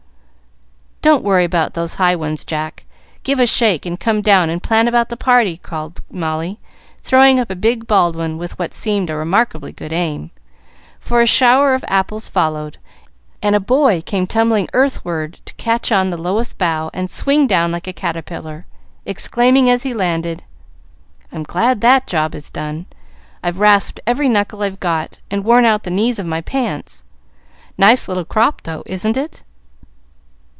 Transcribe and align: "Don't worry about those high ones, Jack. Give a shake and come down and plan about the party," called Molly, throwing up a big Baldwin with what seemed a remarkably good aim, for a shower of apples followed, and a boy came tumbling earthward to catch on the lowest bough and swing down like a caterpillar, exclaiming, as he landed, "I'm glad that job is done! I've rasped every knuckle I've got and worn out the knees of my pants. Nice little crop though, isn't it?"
"Don't 1.03 1.23
worry 1.23 1.45
about 1.45 1.73
those 1.73 1.95
high 1.95 2.15
ones, 2.15 2.45
Jack. 2.45 2.85
Give 3.23 3.39
a 3.39 3.47
shake 3.47 3.87
and 3.87 3.99
come 3.99 4.21
down 4.21 4.51
and 4.51 4.61
plan 4.61 4.87
about 4.87 5.09
the 5.09 5.17
party," 5.17 5.57
called 5.57 5.99
Molly, 6.11 6.59
throwing 7.01 7.39
up 7.39 7.49
a 7.49 7.55
big 7.55 7.87
Baldwin 7.87 8.37
with 8.37 8.59
what 8.59 8.71
seemed 8.71 9.09
a 9.09 9.15
remarkably 9.15 9.71
good 9.73 9.91
aim, 9.91 10.29
for 10.99 11.19
a 11.19 11.25
shower 11.25 11.73
of 11.73 11.83
apples 11.87 12.29
followed, 12.29 12.77
and 13.41 13.55
a 13.55 13.59
boy 13.59 14.03
came 14.03 14.27
tumbling 14.27 14.69
earthward 14.73 15.39
to 15.45 15.55
catch 15.55 15.91
on 15.91 16.11
the 16.11 16.21
lowest 16.21 16.59
bough 16.59 16.91
and 16.93 17.09
swing 17.09 17.47
down 17.47 17.71
like 17.71 17.87
a 17.87 17.93
caterpillar, 17.93 18.67
exclaiming, 19.03 19.71
as 19.71 19.81
he 19.81 19.95
landed, 19.95 20.43
"I'm 21.31 21.41
glad 21.43 21.81
that 21.81 22.05
job 22.05 22.35
is 22.35 22.51
done! 22.51 22.85
I've 23.43 23.59
rasped 23.59 23.99
every 24.05 24.29
knuckle 24.29 24.61
I've 24.61 24.79
got 24.79 25.17
and 25.31 25.43
worn 25.43 25.65
out 25.65 25.81
the 25.81 25.89
knees 25.89 26.19
of 26.19 26.27
my 26.27 26.41
pants. 26.41 27.03
Nice 27.75 28.07
little 28.07 28.23
crop 28.23 28.61
though, 28.61 28.83
isn't 28.85 29.17
it?" 29.17 29.41